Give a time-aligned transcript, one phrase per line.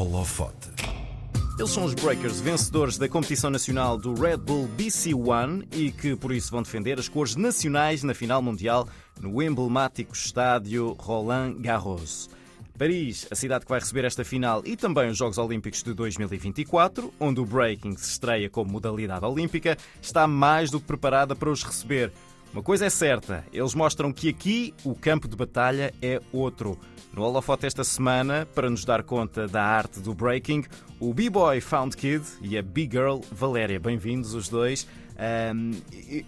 [0.00, 0.70] Holofote.
[1.58, 6.16] Eles são os Breakers, vencedores da competição nacional do Red Bull BC One e que
[6.16, 8.88] por isso vão defender as cores nacionais na final mundial
[9.20, 12.30] no emblemático estádio Roland Garros.
[12.78, 17.12] Paris, a cidade que vai receber esta final e também os Jogos Olímpicos de 2024,
[17.20, 21.62] onde o breaking se estreia como modalidade olímpica, está mais do que preparada para os
[21.62, 22.10] receber.
[22.52, 26.76] Uma coisa é certa, eles mostram que aqui o campo de batalha é outro.
[27.12, 30.64] No holofote esta semana, para nos dar conta da arte do breaking,
[30.98, 33.78] o B-Boy Found Kid e a B-Girl Valéria.
[33.78, 34.84] Bem-vindos os dois.
[35.54, 35.80] Um,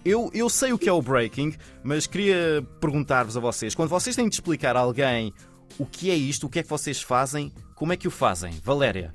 [0.05, 4.15] eu, eu sei o que é o breaking, mas queria perguntar-vos a vocês: quando vocês
[4.15, 5.33] têm de explicar a alguém
[5.77, 8.53] o que é isto, o que é que vocês fazem, como é que o fazem?
[8.63, 9.13] Valéria.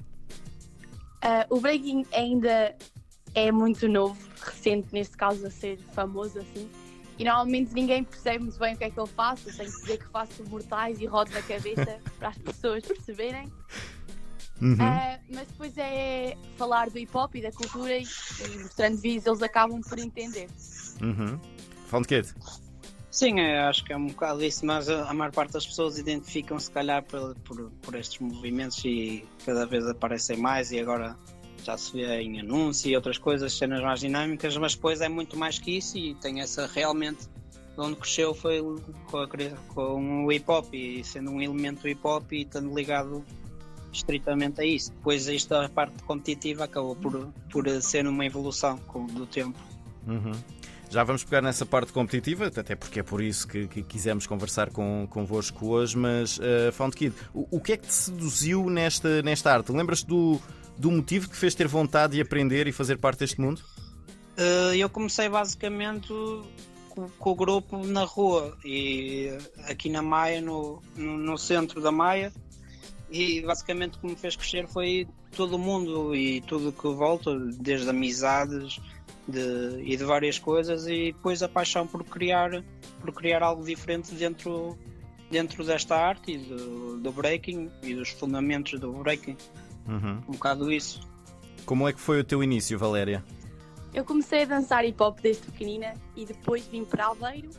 [1.25, 2.77] Uh, o breaking ainda
[3.35, 6.69] é muito novo, recente neste caso a ser famoso assim.
[7.19, 9.49] E normalmente ninguém percebe muito bem o que é que eu faço.
[9.49, 13.53] Eu tenho que dizer que faço mortais e rodo na cabeça para as pessoas perceberem.
[14.61, 14.75] Uhum.
[14.75, 19.27] Uh, mas depois é falar do hip hop e da cultura e, e mostrando vídeos
[19.27, 20.49] eles acabam por entender.
[21.01, 21.39] Uhum.
[21.87, 22.35] Found Kid.
[23.11, 26.59] Sim, acho que é um bocado isso, mas a, a maior parte das pessoas identificam
[26.59, 31.17] se calhar por, por, por estes movimentos e cada vez aparecem mais e agora
[31.69, 35.37] já se vê em anúncios e outras coisas, cenas mais dinâmicas, mas depois é muito
[35.37, 37.29] mais que isso e tem essa realmente
[37.77, 38.61] onde cresceu foi
[39.11, 39.29] com, a,
[39.75, 43.23] com o hip hop e sendo um elemento hip hop e estando ligado
[43.93, 44.91] estritamente a isso.
[44.93, 48.81] Depois esta parte competitiva acabou por, por ser uma evolução
[49.13, 49.59] do tempo.
[50.07, 50.33] Uhum.
[50.91, 54.71] Já vamos pegar nessa parte competitiva, até porque é por isso que, que quisemos conversar
[54.71, 59.21] com, convosco hoje, mas uh, Found Kid, o, o, que é que te seduziu nesta,
[59.21, 59.71] nesta arte?
[59.71, 60.41] Lembras-te do,
[60.79, 63.61] do motivo que fez ter vontade de aprender e fazer parte deste mundo?
[64.39, 66.09] Uh, eu comecei basicamente
[66.89, 71.91] com, com, o grupo na rua e aqui na Maia, no, no, no centro da
[71.91, 72.33] Maia,
[73.11, 77.37] e basicamente o que me fez crescer foi todo o mundo e tudo que volta,
[77.37, 78.81] desde amizades
[79.27, 82.63] de, e de várias coisas, e depois a paixão por criar,
[83.01, 84.79] por criar algo diferente dentro,
[85.31, 89.37] dentro desta arte e do, do breaking e dos fundamentos do breaking.
[89.89, 90.23] Uhum.
[90.29, 91.01] Um bocado isso.
[91.65, 93.25] Como é que foi o teu início, Valéria?
[93.93, 97.51] Eu comecei a dançar hip hop desde pequenina e depois vim para Aveiro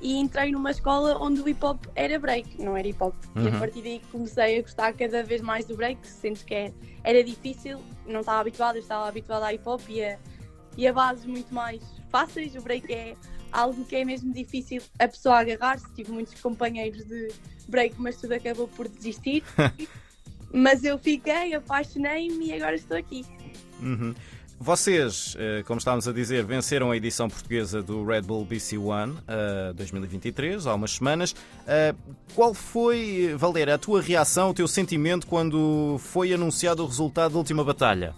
[0.00, 3.14] e entrei numa escola onde o hip hop era break, não era hip hop.
[3.34, 3.44] Uhum.
[3.44, 3.58] E a uhum.
[3.58, 6.72] partir daí comecei a gostar cada vez mais do break, sendo que
[7.02, 10.18] era difícil, não estava habituada, estava habituada a hip hop e a,
[10.76, 12.54] e a bases muito mais fáceis.
[12.54, 13.16] O break é
[13.52, 15.90] algo que é mesmo difícil a pessoa agarrar-se.
[15.94, 17.28] Tive muitos companheiros de
[17.68, 19.42] break, mas tudo acabou por desistir.
[20.54, 23.24] Mas eu fiquei, apaixonei-me e agora estou aqui.
[23.82, 24.14] Uhum.
[24.58, 29.14] Vocês, eh, como estávamos a dizer, venceram a edição portuguesa do Red Bull BC One
[29.14, 31.32] uh, 2023, há umas semanas.
[31.32, 37.32] Uh, qual foi, Valéria, a tua reação, o teu sentimento quando foi anunciado o resultado
[37.32, 38.14] da última batalha?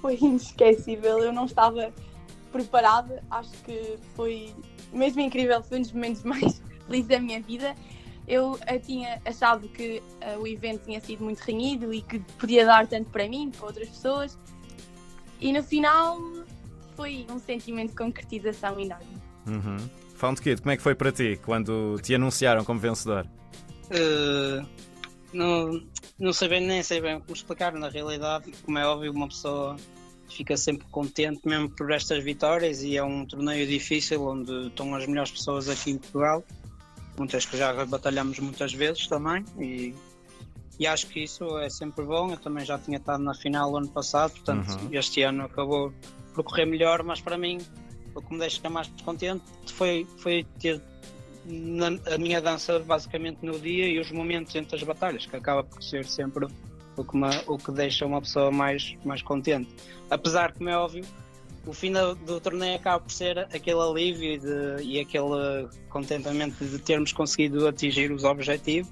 [0.00, 1.92] Foi inesquecível, eu não estava
[2.50, 4.52] preparada, acho que foi
[4.92, 7.76] mesmo incrível, foi um dos momentos mais felizes da minha vida.
[8.28, 12.66] Eu, eu tinha achado que uh, o evento tinha sido muito renhido e que podia
[12.66, 14.38] dar tanto para mim, para outras pessoas.
[15.40, 16.20] E no final
[16.94, 19.16] foi um sentimento de concretização enorme.
[19.46, 19.78] Uhum.
[20.16, 23.26] Found Kid, como é que foi para ti quando te anunciaram como vencedor?
[23.86, 24.66] Uh,
[25.32, 25.82] não,
[26.18, 27.72] não sei bem, nem sei bem como explicar.
[27.72, 29.76] Na realidade, como é óbvio, uma pessoa
[30.28, 35.06] fica sempre contente mesmo por estas vitórias e é um torneio difícil onde estão as
[35.06, 36.44] melhores pessoas aqui em Portugal
[37.18, 39.94] muitas que já batalhamos muitas vezes também e,
[40.78, 42.30] e acho que isso é sempre bom.
[42.30, 44.88] Eu também já tinha estado na final ano passado, portanto uhum.
[44.92, 45.92] este ano acabou
[46.34, 47.58] por correr melhor, mas para mim
[48.14, 50.80] o que me deixa mais contente foi, foi ter
[51.44, 55.64] na, a minha dança basicamente no dia e os momentos entre as batalhas, que acaba
[55.64, 56.46] por ser sempre
[56.96, 59.74] o que, me, o que deixa uma pessoa mais, mais contente.
[60.10, 61.04] Apesar como é óbvio,
[61.68, 66.78] o fim do, do, torneio acaba por ser aquele alívio de, e aquele contentamento de
[66.78, 68.90] termos conseguido atingir os objetivos,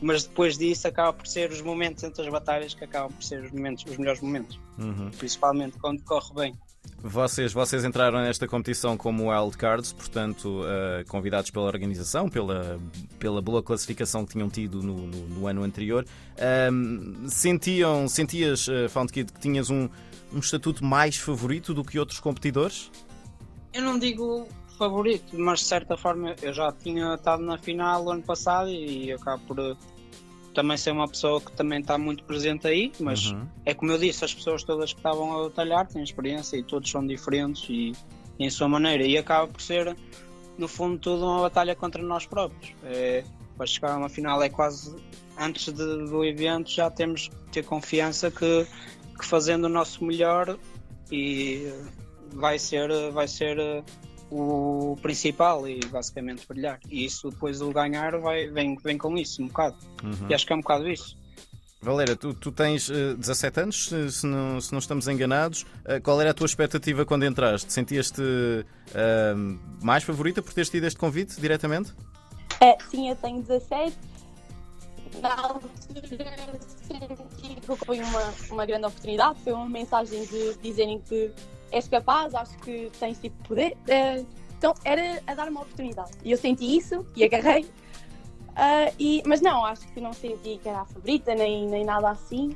[0.00, 3.44] mas depois disso acaba por ser os momentos entre as batalhas que acabam por ser
[3.44, 5.10] os, momentos, os melhores momentos, uhum.
[5.16, 6.54] principalmente quando corre bem.
[7.00, 12.80] Vocês, vocês entraram nesta competição como wildcards, portanto, uh, convidados pela organização, pela,
[13.18, 16.04] pela boa classificação que tinham tido no, no, no ano anterior.
[16.34, 19.88] Uh, sentiam, sentias, uh, Found Kid, que tinhas um,
[20.34, 22.90] um estatuto mais favorito do que outros competidores?
[23.72, 24.46] Eu não digo
[24.78, 29.42] favorito, mas de certa forma eu já tinha estado na final ano passado e acabo
[29.46, 29.76] por
[30.52, 33.46] também ser uma pessoa que também está muito presente aí, mas uhum.
[33.64, 36.90] é como eu disse, as pessoas todas que estavam a batalhar têm experiência e todos
[36.90, 37.92] são diferentes e,
[38.38, 39.96] em sua maneira, e acaba por ser,
[40.58, 42.74] no fundo, tudo uma batalha contra nós próprios.
[42.84, 43.24] É,
[43.56, 44.94] para chegar a uma final é quase
[45.38, 48.66] antes de, do evento já temos que ter confiança que,
[49.18, 50.58] que fazendo o nosso melhor
[51.10, 51.72] e
[52.34, 53.84] vai ser, vai ser
[54.30, 56.80] o principal e basicamente brilhar.
[56.90, 59.76] E isso depois o ganhar vai, vem, vem com isso um bocado.
[60.02, 60.28] Uhum.
[60.30, 61.16] E acho que é um bocado isso.
[61.82, 65.62] Valéria, tu, tu tens uh, 17 anos, se, se, não, se não estamos enganados.
[65.62, 67.72] Uh, qual era a tua expectativa quando entraste?
[67.72, 71.92] Sentias-te uh, mais favorita por teres tido este convite diretamente?
[72.60, 73.96] É, sim, eu tenho 17.
[75.20, 75.70] Na altura
[76.06, 79.38] senti que foi uma, uma grande oportunidade.
[79.40, 81.30] Foi uma mensagem de dizerem que
[81.70, 83.72] és capaz, acho que tens tipo poder.
[83.72, 84.26] Uh,
[84.58, 86.12] então era a dar uma oportunidade.
[86.24, 87.64] E eu senti isso e agarrei.
[87.64, 92.10] Uh, e, mas não, acho que não senti que era a favorita, nem, nem nada
[92.10, 92.54] assim.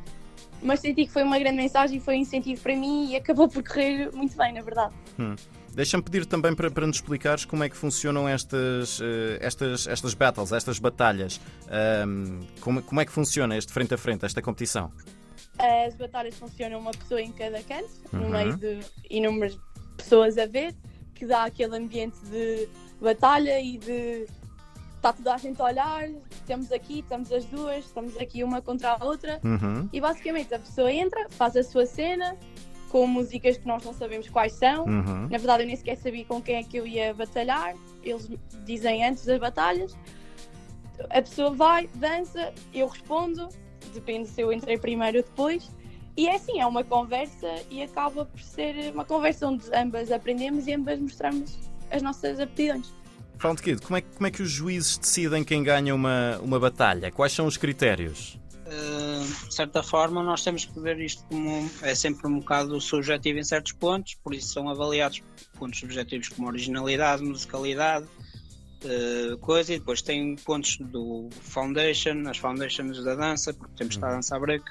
[0.63, 3.63] Mas senti que foi uma grande mensagem, foi um incentivo para mim e acabou por
[3.63, 4.95] correr muito bem, na verdade.
[5.19, 5.35] Hum.
[5.77, 9.05] Deixa-me pedir também para, para nos explicares como é que funcionam estas, uh,
[9.41, 11.39] estas, estas battles, estas batalhas.
[12.07, 14.91] Um, como, como é que funciona este frente a frente, esta competição?
[15.59, 18.21] As batalhas funcionam uma pessoa em cada canto, uhum.
[18.21, 18.81] no meio de
[19.11, 19.59] inúmeras
[19.99, 20.75] pessoas a ver,
[21.15, 22.67] que dá aquele ambiente de
[22.99, 24.27] batalha e de
[24.97, 28.93] está toda a gente a olhar, estamos aqui, estamos as duas, estamos aqui uma contra
[28.93, 29.91] a outra uhum.
[29.93, 32.35] e basicamente a pessoa entra, faz a sua cena
[32.97, 34.87] com músicas que nós não sabemos quais são.
[34.87, 35.29] Uhum.
[35.29, 38.31] Na verdade eu nem sequer sabia com quem é que eu ia batalhar, eles
[38.65, 39.95] dizem antes das batalhas.
[41.11, 43.51] A pessoa vai, dança, eu respondo,
[43.93, 45.71] depende se eu entrei primeiro ou depois.
[46.17, 50.67] E é assim, é uma conversa e acaba por ser uma conversa onde ambas aprendemos
[50.67, 51.59] e ambas mostramos
[51.91, 52.95] as nossas aptidões.
[53.37, 57.13] Found Kid, como é, como é que os juízes decidem quem ganha uma, uma batalha?
[57.13, 58.41] Quais são os critérios?
[58.67, 63.45] De certa forma, nós temos que ver isto como é sempre um bocado subjetivo em
[63.45, 65.23] certos pontos, por isso são avaliados
[65.57, 68.07] pontos subjetivos como originalidade, musicalidade,
[68.85, 74.09] uh, coisa, e depois tem pontos do foundation, as foundations da dança, porque temos estar
[74.09, 74.17] a uhum.
[74.17, 74.65] dançar break.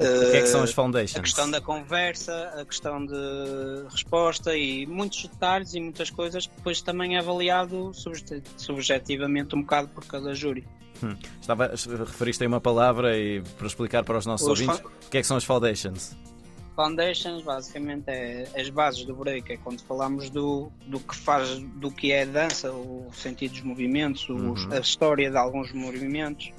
[0.00, 1.18] O que é que são as foundations?
[1.18, 6.56] A questão da conversa, a questão de resposta e muitos detalhes e muitas coisas que
[6.56, 7.92] depois também é avaliado
[8.56, 10.66] subjetivamente um bocado por cada júri.
[11.02, 11.16] Hum.
[11.40, 15.18] Estava, referiste aí uma palavra e para explicar para os nossos os ouvintes o que
[15.18, 16.16] é que são as foundations?
[16.76, 21.90] Foundations basicamente é as bases do break, é quando falamos do, do que faz, do
[21.90, 24.54] que é a dança, o sentido dos movimentos, uhum.
[24.70, 26.52] a história de alguns movimentos,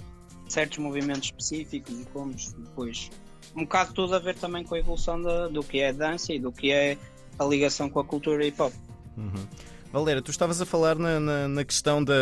[0.47, 3.09] certos movimentos específicos e como depois
[3.55, 6.33] um bocado tudo a ver também com a evolução da, do que é a dança
[6.33, 6.97] e do que é
[7.37, 8.73] a ligação com a cultura hip hop.
[9.17, 9.47] Uhum.
[9.91, 12.13] Valéria, tu estavas a falar na, na, na questão da,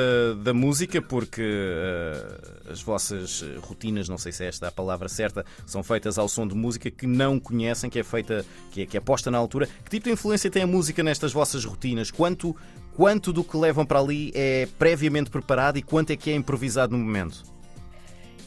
[0.43, 5.45] da música, porque uh, as vossas rotinas, não sei se é esta a palavra certa,
[5.67, 8.97] são feitas ao som de música que não conhecem, que é feita, que é, que
[8.97, 9.69] é posta na altura.
[9.83, 12.09] Que tipo de influência tem a música nestas vossas rotinas?
[12.09, 12.55] Quanto,
[12.95, 16.97] quanto do que levam para ali é previamente preparado e quanto é que é improvisado
[16.97, 17.43] no momento?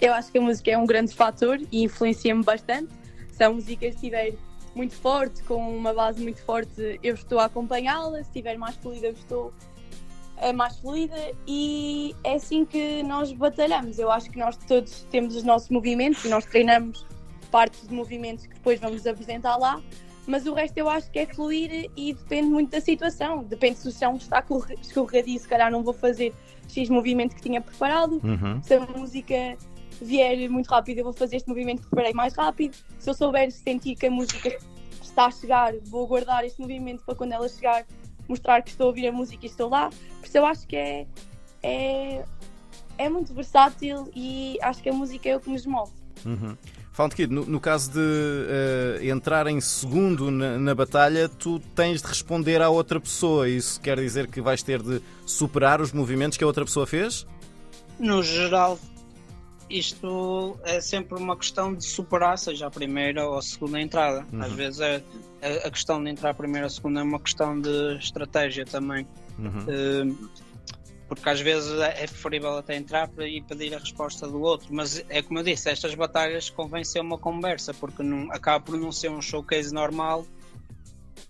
[0.00, 2.88] Eu acho que a música é um grande fator e influencia-me bastante.
[3.30, 4.34] Se a música estiver
[4.74, 8.19] muito forte, com uma base muito forte, eu estou a acompanhá-la.
[8.19, 9.52] Se estiver mais fluida, eu estou
[10.54, 11.14] mais fluida
[11.46, 13.98] e é assim que nós batalhamos.
[13.98, 17.06] Eu acho que nós todos temos os nossos movimentos e nós treinamos
[17.50, 19.80] partes de movimentos que depois vamos apresentar lá,
[20.26, 23.44] mas o resto eu acho que é fluir e depende muito da situação.
[23.44, 24.42] Depende se o chão está
[24.80, 26.32] escorregadio, se calhar não vou fazer
[26.68, 28.20] X movimento que tinha preparado.
[28.25, 28.62] Uhum.
[28.62, 29.56] Se a música
[30.02, 32.76] vier muito rápido, eu vou fazer este movimento que preparei mais rápido.
[32.99, 34.56] Se eu souber sentir que a música
[35.02, 37.87] está a chegar, vou guardar este movimento para quando ela chegar,
[38.28, 39.90] mostrar que estou a ouvir a música e estou lá.
[40.21, 41.06] Por isso eu acho que é,
[41.62, 42.25] é,
[42.99, 45.92] é muito versátil e acho que a música é o que nos move.
[46.25, 46.56] Uhum.
[46.92, 52.02] Found Kid, no, no, caso de uh, entrar em segundo na, na, batalha, tu tens
[52.02, 53.49] de responder à outra pessoa.
[53.49, 57.26] Isso quer dizer que vais ter de superar os movimentos que a outra pessoa fez?
[57.99, 58.78] No geral,
[59.79, 64.26] isto é sempre uma questão de superar, seja a primeira ou a segunda entrada.
[64.33, 64.43] Uhum.
[64.43, 65.02] Às vezes é,
[65.41, 68.64] a, a, questão de entrar a primeira ou a segunda é uma questão de estratégia
[68.64, 69.07] também.
[69.38, 70.12] Uhum.
[70.12, 70.31] Uh,
[71.09, 74.69] porque às vezes é, é preferível até entrar e pedir a resposta do outro.
[74.71, 78.79] Mas é como eu disse, estas batalhas convém ser uma conversa, porque não, acaba por
[78.79, 80.26] não ser um showcase normal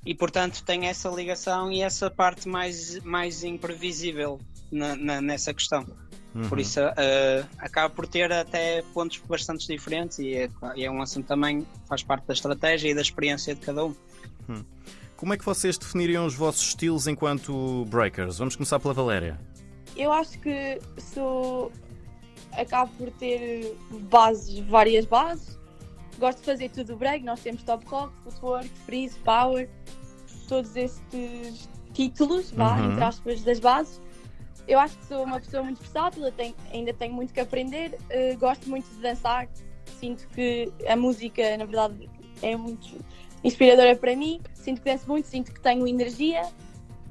[0.05, 5.87] e portanto tem essa ligação e essa parte mais, mais imprevisível na, na, nessa questão.
[6.35, 6.49] Uhum.
[6.49, 11.27] Por isso uh, acaba por ter até pontos bastante diferentes e é, é, um assunto
[11.27, 13.95] também faz parte da estratégia e da experiência de cada um.
[14.49, 14.65] Uhum.
[15.17, 18.39] Como é que vocês definiriam os vossos estilos enquanto breakers?
[18.39, 19.39] Vamos começar pela Valéria.
[19.95, 21.71] Eu acho que sou.
[22.53, 23.77] acabo por ter
[24.11, 25.59] bases, várias bases.
[26.19, 29.69] Gosto de fazer tudo break, nós temos top rock, footwork, freeze, power,
[30.49, 32.93] todos estes títulos, vá, uhum.
[32.93, 34.01] entre aspas, das bases
[34.67, 38.39] eu acho que sou uma pessoa muito versátil, tenho, ainda tenho muito que aprender, uh,
[38.39, 39.49] gosto muito de dançar,
[39.99, 42.09] sinto que a música, na verdade,
[42.43, 42.97] é muito
[43.45, 46.43] inspiradora para mim, sinto que danço muito, sinto que tenho energia,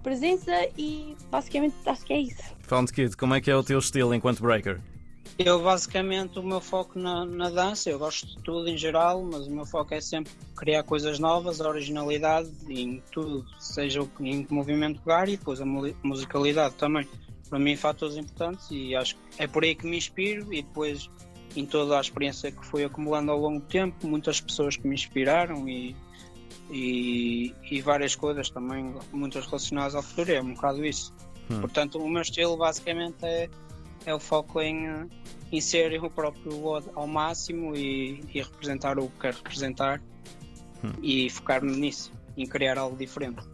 [0.01, 2.43] presença e basicamente acho que é isso.
[2.61, 4.79] Found Kid, como é que é o teu estilo enquanto breaker?
[5.37, 9.47] Eu basicamente o meu foco na, na, dança, eu gosto de tudo em geral, mas
[9.47, 14.53] o meu foco é sempre criar coisas novas, a originalidade em tudo, seja em que
[14.53, 17.07] movimento pegar e depois a musicalidade também.
[17.51, 21.09] Para mim, fatores importantes e acho que é por aí que me inspiro e depois
[21.53, 24.95] em toda a experiência que fui acumulando ao longo do tempo, muitas pessoas que me
[24.95, 25.93] inspiraram e,
[26.69, 31.13] e, e várias coisas também, muitas relacionadas ao futuro, é um bocado isso.
[31.49, 31.59] Hum.
[31.59, 33.49] Portanto, o meu estilo basicamente é,
[34.05, 35.09] é o foco em,
[35.51, 36.53] em ser eu próprio
[36.95, 40.01] ao máximo e, e representar o que quero representar
[40.81, 40.93] hum.
[41.03, 43.50] e focar-me nisso, em criar algo diferente.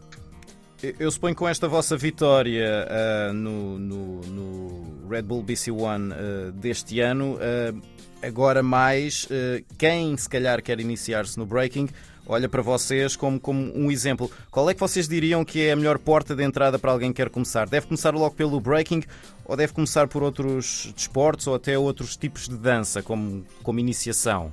[1.00, 6.12] Eu suponho que com esta vossa vitória uh, no, no, no, Red Bull BC One
[6.12, 7.82] uh, deste ano, uh,
[8.22, 9.28] agora mais,
[9.76, 11.88] quem se calhar quer iniciar-se no breaking,
[12.26, 14.30] olha para vocês como, como um exemplo.
[14.52, 17.16] Qual é que vocês diriam que é a melhor porta de entrada para alguém que
[17.16, 17.68] quer começar?
[17.68, 19.02] Deve começar logo pelo breaking
[19.44, 24.52] ou deve começar por outros desportos ou até outros tipos de dança, como, como iniciação?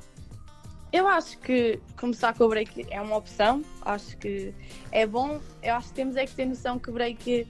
[0.96, 4.54] Eu acho que começar com o break é uma opção, acho que
[4.94, 5.42] é bom.
[5.62, 7.46] Eu acho que temos é que ter noção que o break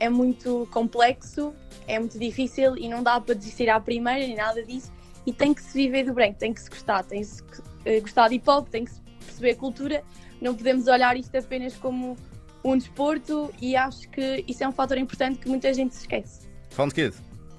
[0.00, 1.54] é muito complexo,
[1.86, 4.90] é muito difícil e não dá para desistir à primeira nem nada disso.
[5.26, 7.42] E tem que se viver do break, tem que se gostar, tem que se
[7.84, 10.02] eh, gostar de hip hop, tem que se perceber a cultura.
[10.40, 12.16] Não podemos olhar isto apenas como
[12.64, 16.48] um desporto e acho que isso é um fator importante que muita gente se esquece.
[16.70, 17.14] Found Kid.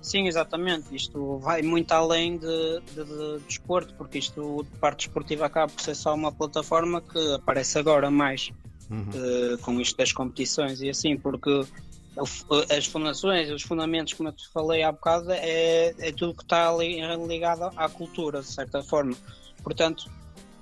[0.08, 0.96] Sim, exatamente.
[0.96, 5.82] Isto vai muito além de, de, de desporto, porque isto, de parte esportiva, acaba por
[5.82, 8.50] ser só uma plataforma que aparece agora mais
[8.90, 9.02] uhum.
[9.02, 11.62] uh, com isto das competições e assim, porque
[12.74, 16.72] as fundações, os fundamentos, como eu te falei há bocado, é, é tudo que está
[16.74, 19.14] ligado à cultura, de certa forma.
[19.62, 20.10] Portanto,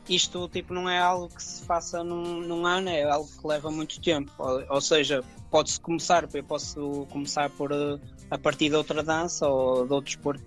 [0.10, 3.72] isto tipo, não é algo que se faça num, num ano, é algo que leva
[3.72, 4.32] muito tempo.
[4.38, 9.48] Ou, ou seja, pode-se começar, eu posso começar por uh, a partir de outra dança
[9.48, 10.44] ou de outro desporto.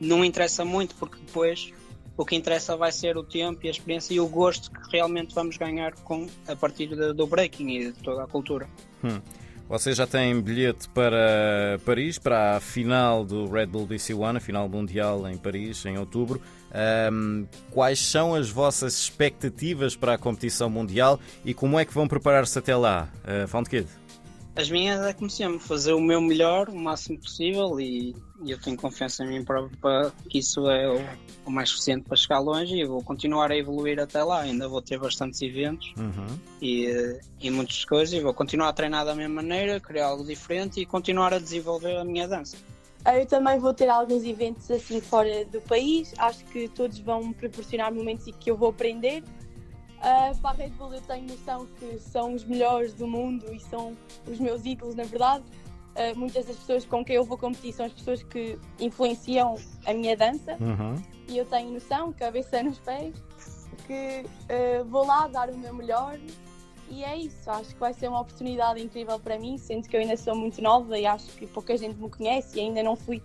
[0.00, 1.72] Não interessa muito, porque depois
[2.16, 5.34] o que interessa vai ser o tempo e a experiência e o gosto que realmente
[5.34, 8.68] vamos ganhar com, a partir de, do breaking e de toda a cultura.
[9.04, 9.20] Hum.
[9.68, 14.40] Você já tem bilhete para Paris, para a final do Red Bull BC One, a
[14.40, 16.40] final mundial em Paris, em outubro.
[17.12, 22.06] Um, quais são as vossas expectativas para a competição mundial e como é que vão
[22.06, 23.88] preparar-se até lá, uh, Found Kid?
[24.58, 28.60] As minhas é como sempre, fazer o meu melhor, o máximo possível e, e eu
[28.60, 31.00] tenho confiança em mim próprio para que isso é o,
[31.46, 34.40] o, mais suficiente para chegar longe e vou continuar a evoluir até lá.
[34.40, 36.36] Ainda vou ter bastantes eventos uhum.
[36.60, 40.80] e, e muitas coisas e vou continuar a treinar da mesma maneira, criar algo diferente
[40.80, 42.56] e continuar a desenvolver a minha dança.
[43.04, 47.34] Eu também vou ter alguns eventos assim fora do país, acho que todos vão me
[47.34, 49.22] proporcionar momentos em que eu vou aprender
[49.98, 53.58] Uh, para a Red Bull eu tenho noção que são os melhores do mundo e
[53.58, 53.96] são
[54.28, 55.44] os meus ídolos, na verdade.
[55.96, 59.92] Uh, muitas das pessoas com quem eu vou competir são as pessoas que influenciam a
[59.92, 60.94] minha dança uhum.
[61.26, 63.12] e eu tenho noção, cabeça nos pés,
[63.88, 66.16] que uh, vou lá dar o meu melhor
[66.90, 67.50] e é isso.
[67.50, 70.60] Acho que vai ser uma oportunidade incrível para mim, sendo que eu ainda sou muito
[70.60, 73.22] nova e acho que pouca gente me conhece e ainda não fui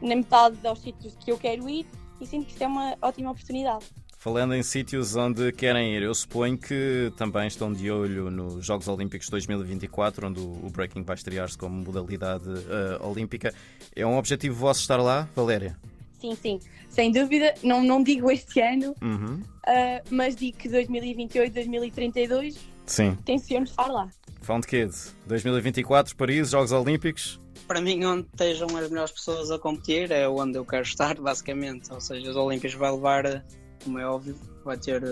[0.00, 1.86] na metade dos sítios que eu quero ir
[2.20, 3.86] e sinto que isto é uma ótima oportunidade.
[4.18, 8.88] Falando em sítios onde querem ir, eu suponho que também estão de olho nos Jogos
[8.88, 13.54] Olímpicos 2024, onde o breaking vai estrear-se como modalidade uh, olímpica.
[13.94, 15.78] É um objetivo vosso estar lá, Valéria?
[16.20, 16.58] Sim, sim,
[16.88, 17.54] sem dúvida.
[17.62, 19.34] Não, não digo este ano, uhum.
[19.34, 23.16] uh, mas digo que 2028, 2032 sim.
[23.24, 24.08] tenciono estar lá.
[24.42, 27.40] Found Kids, 2024, Paris, Jogos Olímpicos.
[27.66, 31.92] Para mim, onde estejam as melhores pessoas a competir é onde eu quero estar, basicamente.
[31.92, 33.44] Ou seja, os Olímpicos vai levar
[33.82, 35.02] como é óbvio, vai ter,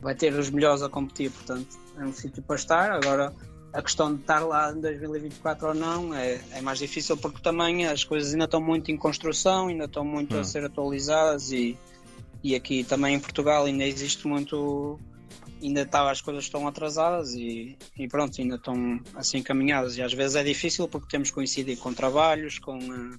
[0.00, 2.90] vai ter os melhores a competir, portanto é um sítio para estar.
[2.92, 3.32] Agora
[3.72, 7.86] a questão de estar lá em 2024 ou não é, é mais difícil porque também
[7.86, 10.40] as coisas ainda estão muito em construção, ainda estão muito hum.
[10.40, 11.76] a ser atualizadas e,
[12.42, 14.98] e aqui também em Portugal ainda existe muito
[15.66, 20.12] ainda está, as coisas estão atrasadas e, e, pronto, ainda estão assim caminhadas e às
[20.12, 23.18] vezes é difícil porque temos coincidido com trabalhos, com, uh,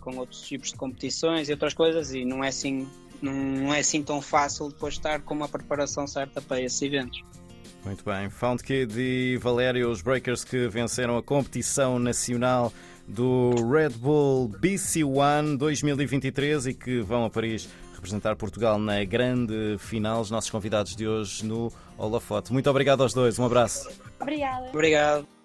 [0.00, 2.88] com outros tipos de competições e outras coisas e não é assim
[3.20, 7.22] não é assim tão fácil depois estar com uma preparação certa para esses eventos.
[7.84, 8.28] Muito bem.
[8.30, 12.72] Found Kid e Valério, os Breakers que venceram a competição nacional
[13.06, 17.68] do Red Bull BC One 2023 e que vão a Paris
[18.02, 20.20] representar Portugal na grande final.
[20.20, 22.52] Os nossos convidados de hoje no Holofote.
[22.52, 23.38] Muito obrigado aos dois.
[23.38, 23.88] Um abraço.
[24.20, 24.68] Obrigada.
[24.70, 25.41] Obrigado.